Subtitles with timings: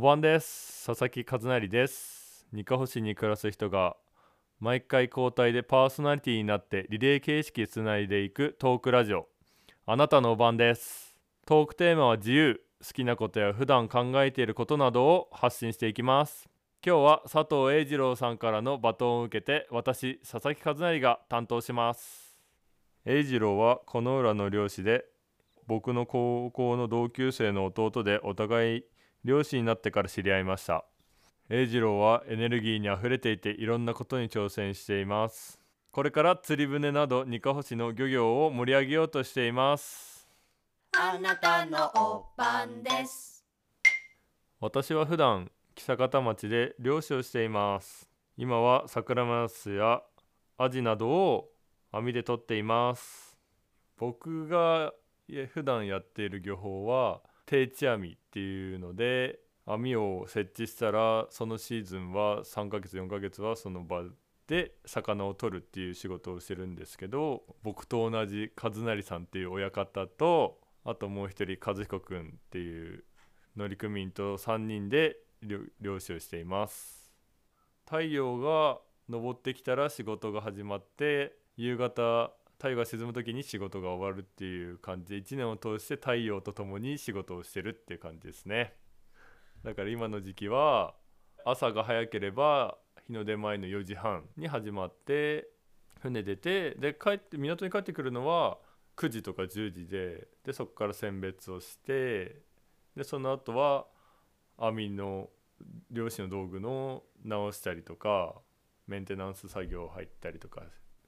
[0.00, 0.86] おばんです。
[0.86, 2.46] 佐々木和成です。
[2.52, 3.98] 二カ星に暮らす人が
[4.58, 9.28] 毎回交代でパーソナリティになってリレー形式つないでいくトークラジオ。
[9.84, 11.14] あなたのおばんです。
[11.44, 16.48] トークテーマは自由好きなことや普段考えていることなどを発信していきます。
[16.82, 22.38] 今日は佐藤栄二郎さんからのバトンを受けて私佐々木和成が担当します。
[23.04, 25.04] 栄二郎はこの浦の漁師で
[25.66, 28.84] 僕の高校の同級生の弟でお互い
[29.24, 30.84] 漁師になってから知り合いました。
[31.48, 35.60] 栄二郎はエネルギーにあふれていていろんなことに挑戦しています。
[35.90, 40.28] これから釣り船など二カ星の漁業を盛り上げようとしています。
[40.96, 43.44] あなたのおばんです。
[44.60, 48.08] 私は普段木坂田町で漁師をしています。
[48.36, 50.02] 今は桜マスや
[50.56, 51.50] アジなどを
[51.90, 53.36] 網で取っています。
[53.96, 54.92] 僕が
[55.48, 64.04] 普段やっている漁法は定置網っていうので網を設置したらそのシーズンは3ヶ月4ヶ月はその場
[64.46, 73.02] で魚を取るっていう仕事をしてるんですけど僕と同じ和成さんっていう親方とあともう一人和彦くんっていう
[73.56, 75.16] 乗組員と3人で
[75.80, 77.12] 漁師をしています。
[77.84, 78.78] 太陽が
[79.10, 88.74] 昇ってきたら仕事が始まって夕方太陽が沈む時に仕事が終わるっていう感じで1年を通して太陽と共に仕事をしてるっていう感じですね。
[89.64, 90.94] だから今の時期は
[91.46, 95.48] 朝が早ければ日の出前の4時半に始まって
[96.00, 98.58] 船出てで帰って港に帰ってくるのは
[98.96, 102.42] 9時とか10時ででそこから選別をして
[102.94, 103.86] でその後は
[104.58, 105.30] 網の
[105.90, 108.34] 漁師の道具の直したりとか
[108.86, 110.62] メンテナンス作業入ったりとか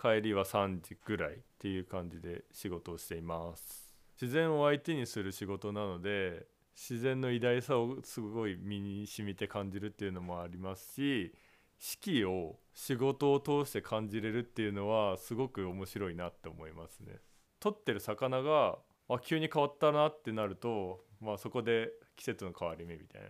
[0.00, 3.94] 帰りは3時ぐらいっていう感じで仕事をしています。
[4.20, 11.32] 自然を相手にする仕事なので自然の偉大さをすごい身に染みて感じるっていうのもありますし
[11.78, 17.20] 四季を仕事を通して感じれるっていうのはすごく面白いなって思いますね。
[17.60, 18.78] 取ってる魚が
[19.08, 23.28] あ急に変わったなってなると、まあ、そこで季節の変わり目みたいな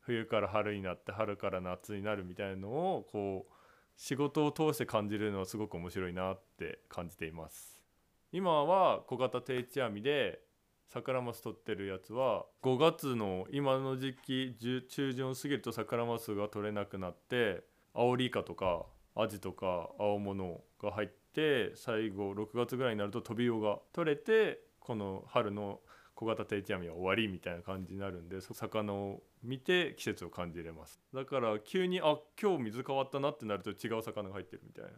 [0.00, 3.52] 冬から春になって春から夏になるみたいなのをこう
[3.98, 7.82] 仕事を通して感じるのはすごく面白いなって感じています。
[8.30, 10.40] 今は小型定置網で
[10.86, 14.56] 桜マス取ってるやつは5月の今の時期
[14.88, 18.86] 中旬を過ぎると桜マスが取れなくなってアオリイカとか
[19.16, 25.80] アジとか青物が入って最後6月ぐらいになるとトビウオが取れてこの春の
[26.18, 31.00] 小型定置網は終わりみたいな感じになるんでそ魚を見て季節を感じれます。
[31.14, 34.90] だから急にあ今日水変わったなってなると違う魚が入ってるみたいな。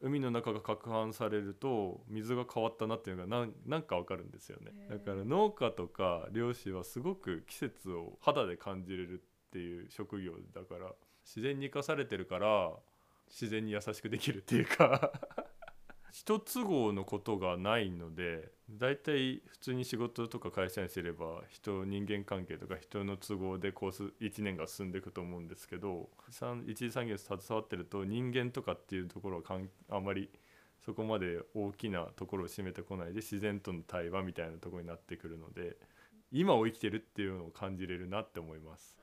[0.00, 4.72] 海の中が攪拌されると水が変わったなっていうのがなんなんかわかるんですよね。
[4.90, 10.90] だから農家とか漁師はすごく季節を肌で感じれるっていう職業だから
[11.24, 12.72] 自然に生かされてるから
[13.28, 15.12] 自然に優しくできるっていうか
[16.12, 26.08] 一都合のことがないのでだいたい普通に仕事とか会社にすれば人人間関係とか人の都合でこうす1年が進んでいくと思うんですけど
[26.66, 30.30] 一次産業に携わってると人間とかっていうところはかんあまり
[30.84, 35.76] そこまで大きなところを占めてこないで自然との対話みたいなところになってくるので
[36.32, 38.96] 今を生きてるっていうのを感じれるなって思います。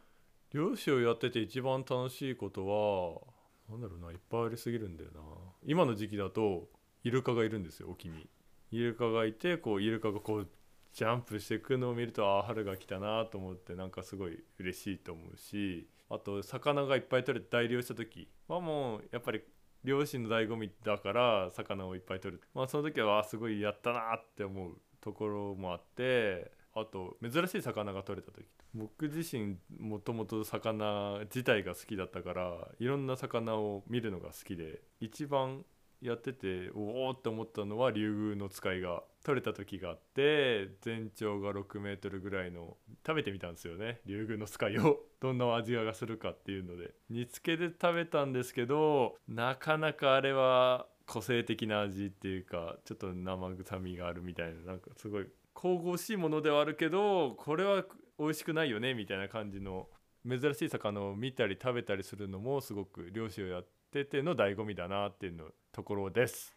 [0.51, 3.33] 漁師をやってて一番楽しいことは
[3.69, 5.19] なんだろうないっぱいありすぎるんだよな
[5.65, 6.67] 今の時期だと
[7.03, 8.29] イルカがいるんですよ沖に。
[8.71, 10.47] イルカがいてこうイルカがこう
[10.93, 19.41] ジャンプしていくのを見るとああ春が来たなと思ってなんかすごい嬉しいと思うしあと魚がいっぱい取れて大漁した時はもうやっぱり
[19.83, 22.41] 漁師の醍醐味だから魚をいっぱい取る。
[22.53, 28.47] まあその時はあすごいやったなって思うところもあってあと珍しい魚が取れた時。
[28.73, 35.63] 僕自身もともと魚自体が好きだったからいろんな魚を見るのが好きで一番
[36.03, 42.75] やってておおって思ったのは竜宮の使いが取れた時があって全長が6メートルぐらいの
[43.07, 44.01] 食べてみたんですよね。
[44.05, 44.99] 竜宮の使いを。
[45.21, 46.93] どんな味がするかっていうので。
[47.09, 57.85] 煮付けで食べたんですけどなかなかあれは個性的な味っていうかちょっと生臭みがあるみたいななんかすごい神々しいものではあるけどこれは
[58.19, 59.87] 美味しくないよねみたいな感じの
[60.27, 66.55] 珍しい魚を見たり食べたりするのもすごく漁師をやってての醍醐味だなっていうのところです。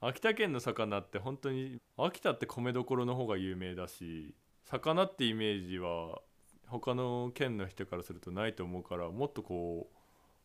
[0.00, 4.34] 秋田県の魚って本当に秋田って米どころの方が有名だし
[4.64, 6.20] 魚ってイメージは
[6.66, 9.88] 他の県の人からするとないと思うからもっとこ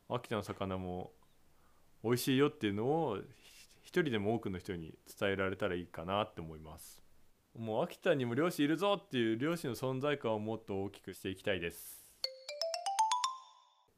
[0.09, 1.11] う秋田の魚も
[2.03, 3.17] 美味しいよっていうのを
[3.81, 7.01] 一人でも多くの人に伝えられたらいいかなって思います。
[7.57, 11.97] もう秋田にも漁師いるぞっていう漁師の存在感をもっと大きくしていきたいです。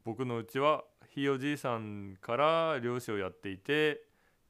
[0.06, 4.02] 僕のうちはひいおじいさんから漁師をやっていて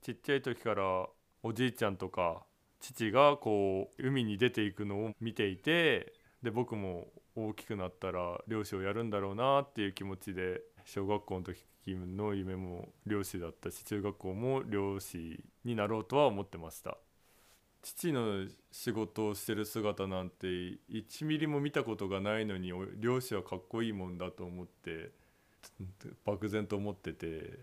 [0.01, 1.07] ちっちゃい時から
[1.41, 2.43] おじいちゃんとか
[2.79, 6.13] 父がこう海に出ていくのを見ていて
[6.43, 16.97] で僕も大きくなったら漁師をやるんだろうなっていう気持ちで小学校の時の夢も漁師だったし中学校も漁師になろうとは思ってました。
[17.81, 20.47] 父の仕事をしてる姿なんて
[20.91, 25.11] 1ミリも見たことがないのに漁師はかっこいいもんだと思って
[26.25, 27.59] 漠然と思ってて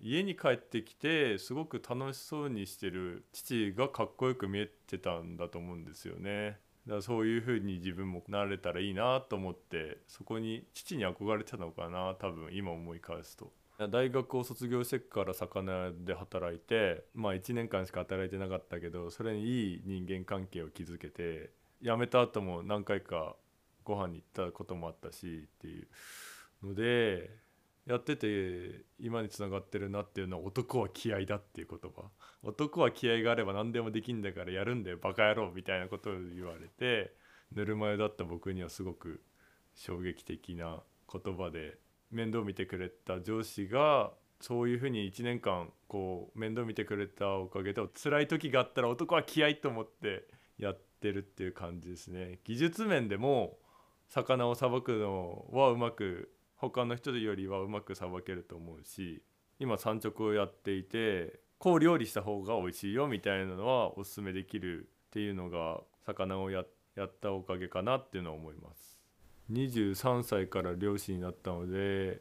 [0.00, 6.58] 家に帰ってきてすごく楽しそうにしてる父がかっこよく見えてたんだと思うんですよね。
[6.86, 13.52] だからそういう風に自分もなれたらいいなと思ってそこに父に憧れてたのかな多分今思い返すと。
[13.90, 21.50] 大学を卒業してから魚屋で働いてまあ1年間しか働いてなかったけどそれにいい人間関係を築けて
[21.80, 23.36] 辞めた後も何回か
[23.84, 25.86] ご飯に行ったこともあったしっていう
[26.62, 27.30] ので
[27.86, 32.02] やってて今につながってるなっていうのは男は気合だっていう言葉。
[32.42, 37.14] 男は気合があれば何でもできんだからやるんだよバカ野郎みたいなことを言われて
[37.54, 39.22] ぬるま湯だった僕にはすごく
[39.74, 41.78] 衝撃的な言葉で
[42.10, 50.28] 面倒見てくれた上司がそういうふうに1年間こう面倒見てくれたおかげで辛い時があったら男は気合と思って
[50.58, 52.40] やってるっていう感じですね。
[52.44, 53.58] 技術面でも
[54.08, 59.22] 魚をさばくのはうまく他の人よりはうまくさばけると思うし
[59.58, 66.66] 今産直をやっていてこう料理した方が美味しいよみたいなのはおすすめできるっていうのが魚をやっ
[67.20, 68.98] たおかげかなっていうのは思います。
[69.52, 72.20] 23歳から漁師になったので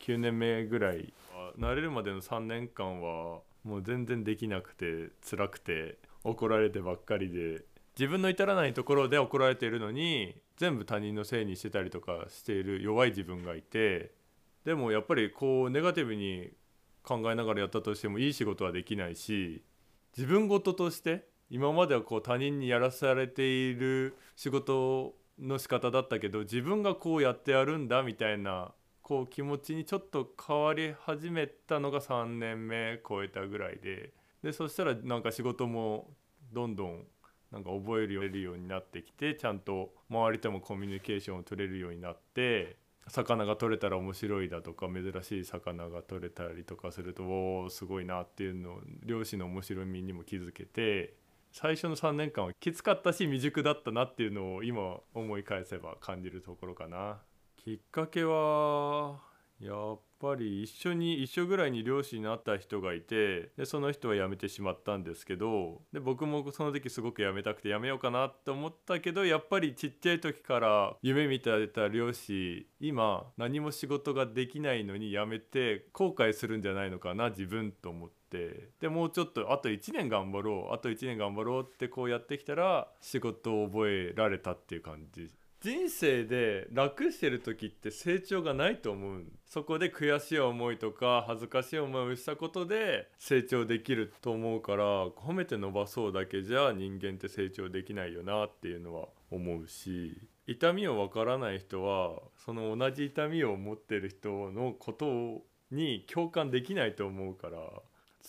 [0.00, 1.12] 9年目ぐらい
[1.58, 7.64] 慣れるまでの3年間はもう全然できなくて辛くて怒られてばっかりで
[7.98, 14.12] 自分の至らないところで怒られているのに全部他人のせいにしてたりとかしている弱い自分がいて
[14.64, 16.50] でもやっぱりこうネガティブに
[17.02, 19.62] 考えながらやったとしてもいい仕事はできないし
[20.16, 28.72] 自分事として今まではこう他人にやらされている仕事の仕方だったけど自分がこうやってやるんだみたいな
[29.02, 34.12] こう気持ちにちょっと変わり始めたのが3年目超えたぐらいで
[34.42, 36.10] でそしたらなんか仕事も
[36.52, 37.04] どんどん
[37.52, 42.76] なんか覚えるようになってきてちゃんと周りともコミュニケーションを取れるようになって
[43.08, 51.14] 魚が取れたら面白いだとか珍しい魚が取れたりとかするとおおすごいなっていうのを漁師の面白みにも気づけて
[51.50, 57.18] 最初の3年間はきつかったし未熟だったなっていうのを今思い返せば感じるところかな。
[57.56, 59.20] きっかけは
[59.62, 78.12] やっぱり一緒に一緒ぐらいに漁師になった人がいてでその人は辞めてしまったんですけどで僕もその時すごく辞めたくて辞めようかなって思ったけどやっぱりちっちゃい時から夢見てた漁師今何も仕事ができないのに辞めて後悔するんじゃないのかな自分と思って。
[78.80, 85.28] でもうちょっとあと1年頑張ろうあと1年頑張ろうってこうやってきたら仕事を覚えられたっていう感じ
[85.62, 107.58] 人生で楽してる時って成長がないと思うそこで悔しい思いとか恥ずかしい思いをしたことで成長できると思うから褒めて伸ばそうだけじゃ人間って成長できないよなっていうのは思うし痛みをわからない人はその同じ痛みを持ってる人のことに共感できないと思うから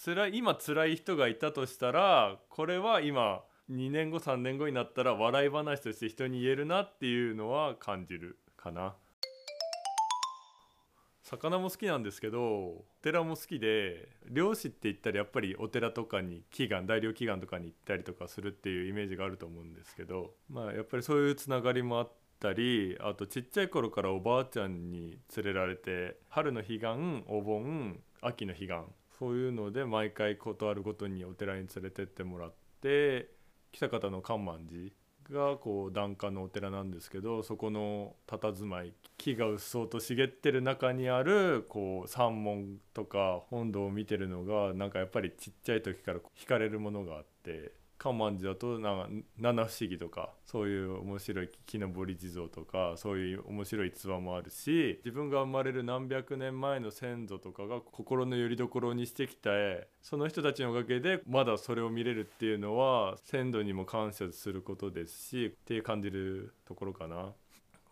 [0.06, 8.96] 辛い今辛い人がいたとしたらこれは今2年後3年後になったら笑い話として人に言えるなっていうのは感じるかな。
[11.24, 26.88] 魚も好きなんですけどお寺も好きで漁師って言ったらやっぱりお寺とかに祈願大漁祈願とかに行ったりとかするっていうイメージがあると思うんですけどまあやっぱりそういうつながりもあったりあとちっちゃい頃からおばあちゃんに連れられて春の彼岸
[27.28, 28.76] お盆秋の彼岸
[29.18, 33.30] そういうので毎回事あるごとにお寺に連れてってもらって
[33.74, 34.92] 北方の観満寺
[35.30, 47.72] がこう檀家のお寺なんですけどそこの佇まい木がうっそうと茂ってる中にあるこう山門とか本堂を見てるのがなんかやっぱりちっちゃい時から惹かれるものがあって
[48.04, 49.08] 観音寺だとなんか
[49.40, 67.32] 七不思議とかそういう面白い木登り地蔵とかそういう面白い逸話もあるし自分が生まれる何百年前の先祖とかが心の拠り所にしてきた絵その人たちのおかげでまだそれを見れるっていうのは先祖にも感謝することですしって感じるところかな。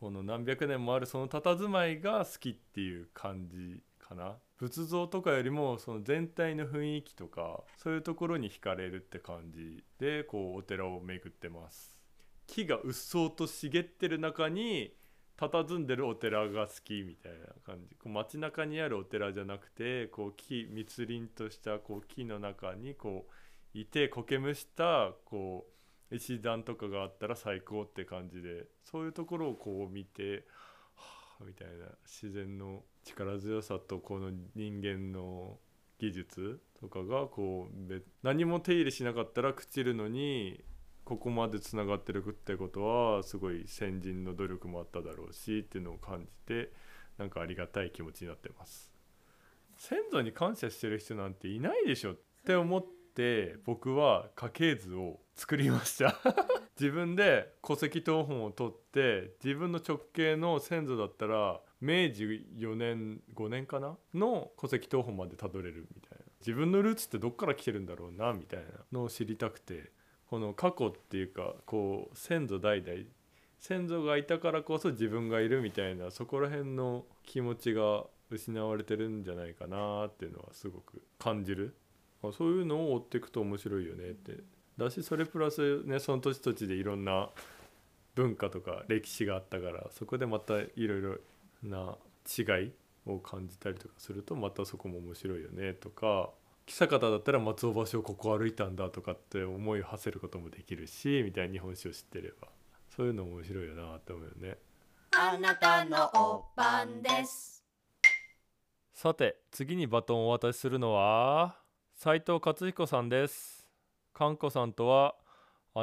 [0.02, 4.38] この何百年もあるその佇まいが好きっていう感じかな？
[4.58, 9.84] 仏像とかよりもその全体の雰囲気とかそういうところに惹かれるって感じ。
[10.00, 11.96] でこうお寺を巡ってます。
[12.48, 14.94] 木がうっそうと茂ってる中に
[15.38, 17.96] 佇んでるお寺が好きみたいな感じ。
[17.96, 23.26] こう街中にあるお寺じゃなくてこう木密林としたこう木の中にこ
[23.74, 25.66] ういて苔むしたこ
[26.12, 30.46] う石段とかがあったら最高って感じでそういうところをこう見て
[31.46, 35.58] みたいな自然の力強さとこの人間の
[36.00, 40.64] 技術とかがこう何も手入れしなかったら朽ちるのに
[41.04, 46.72] ここまでつながってるってことはすごい先人の努力もあっただろうしっていうのを感じて
[47.18, 48.92] なんかありがたい気持ちになってます。
[49.78, 56.20] 先祖に感謝してる人なんていないでしょって思って僕は家系図を作りました。
[56.80, 63.98] 自分で戸籍謄本を取って自分の直系の先祖だったら明治4年5年かな？
[64.14, 66.26] の戸籍謄本までたどれるみたいな。
[66.42, 68.66] 自分のルーツってどっから来てるんだろうなみたいな。
[68.92, 69.92] のを知りたくて
[70.28, 73.04] この過去っていうかこう先祖代々
[73.58, 81.76] 先祖がいたからこそ自分がいるみたいなそこら辺の気持ちが失われてるんじゃないかなっていうのはすごく感じる。
[82.32, 84.38] そういうのを追っていくと面白いよねって
[84.84, 87.30] だしそれプラスねその土地土地でいろんな
[88.16, 91.18] 文化とか歴史があったからそこでまたいろいろ
[91.64, 91.96] な
[92.38, 92.72] 違い
[93.06, 96.30] を感じたりとかするとまたそこも面白いよねとか
[96.66, 102.48] 久方だったら松尾橋をここ歩いたんだとかって思いを馳せることもできるしみたいな日本史を知ってれば。
[102.96, 104.58] そういうの面白いよなって思うよね。
[105.18, 107.64] あなたのおばんです。
[108.94, 111.56] さて次にバトンをお渡しするのは
[111.96, 113.61] 斉藤勝彦さんです
[114.14, 115.16] かんこさんとは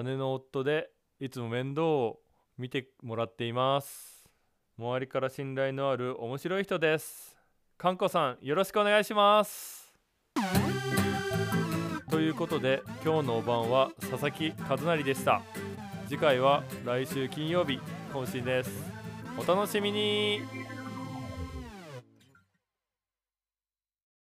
[0.05, 2.21] 姉の夫でいつも面倒を
[2.57, 4.25] 見てもらっています。
[4.79, 7.37] 周りから信頼のある面白い人です。
[7.77, 9.93] かんこさんよろしくお願いします。
[12.11, 15.43] ということで今日のお晩は佐々木和成でした。
[16.07, 17.81] 次回は来週金曜日
[18.13, 18.71] 更新です。
[19.39, 20.68] お楽しみに。